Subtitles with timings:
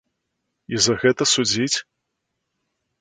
[0.77, 1.77] І за гэта судзіць?